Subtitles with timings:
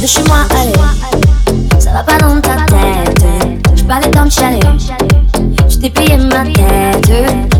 [0.00, 0.72] De chez moi, allez.
[1.78, 3.26] Ça va pas dans ta tête.
[3.76, 4.64] Je parlais d'un chalet.
[5.68, 7.12] Je t'ai ma tête.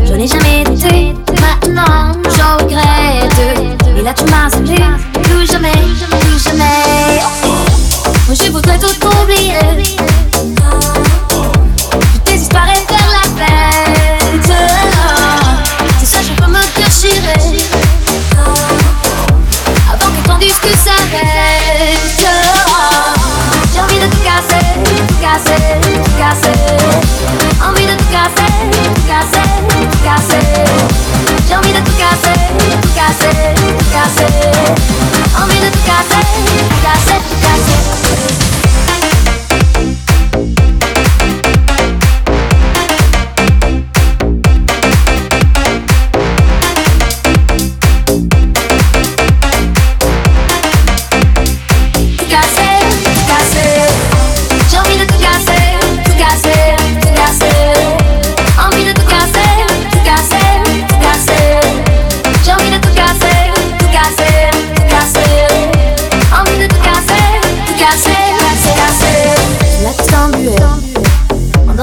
[0.03, 1.13] J'en ai jamais douté.
[1.39, 3.39] Maintenant, j'en regrette.
[3.95, 4.83] Et là, tu m'as salué.
[5.21, 5.73] Plus jamais,
[6.09, 7.21] plus jamais.
[8.25, 9.59] Moi, je voudrais tout oublier.
[11.85, 14.51] Toutes tes la fête.
[15.99, 17.82] C'est ça, je peux me déchirer.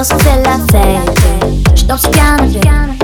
[0.01, 1.77] Dansant c'est la fête.
[1.77, 3.00] Je danse canapé,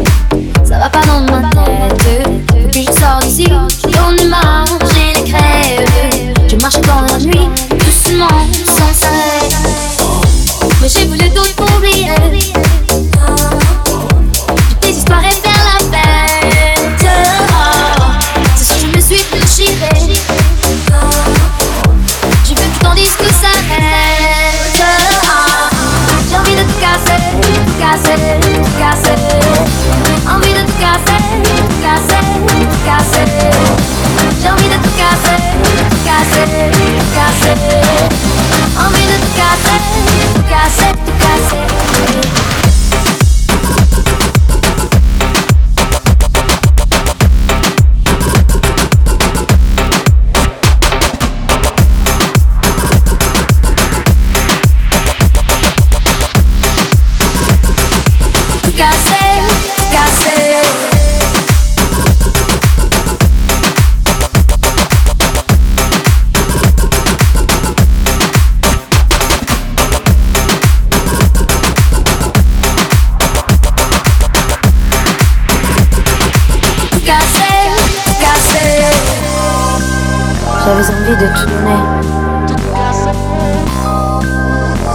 [80.67, 81.81] J'avais envie de tout donner.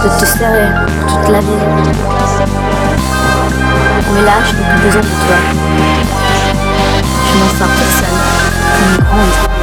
[0.03, 0.69] De te serrer
[1.07, 1.61] toute la vie.
[4.13, 5.37] Mais là, je n'ai plus besoin de toi.
[7.25, 9.62] Je m'en sors toute seule.